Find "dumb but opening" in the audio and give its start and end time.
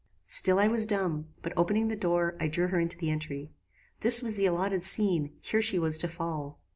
0.87-1.87